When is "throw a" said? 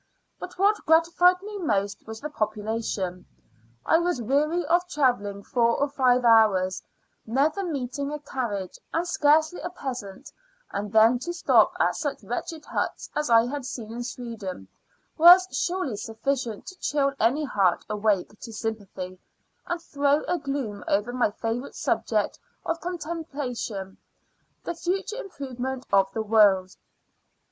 19.79-20.39